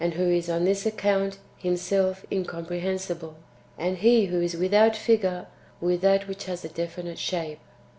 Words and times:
who 0.15 0.31
is 0.31 0.49
on 0.49 0.63
this 0.65 0.87
account 0.87 1.37
[Himself] 1.57 2.25
incomprehensible; 2.31 3.35
and 3.77 3.99
He 3.99 4.25
who 4.25 4.41
is 4.41 4.57
without 4.57 4.95
figure 4.95 5.45
witli 5.79 6.01
that 6.01 6.27
which 6.27 6.45
has 6.45 6.65
a 6.65 6.69
definite 6.69 7.19
shape. 7.19 7.59